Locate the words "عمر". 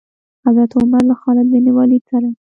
0.79-1.01